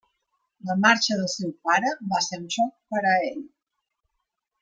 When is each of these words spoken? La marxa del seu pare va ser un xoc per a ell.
La 0.67 0.75
marxa 0.85 1.17
del 1.19 1.27
seu 1.33 1.51
pare 1.67 1.91
va 2.15 2.23
ser 2.29 2.41
un 2.45 2.49
xoc 2.57 2.73
per 2.95 3.05
a 3.13 3.15
ell. 3.29 3.47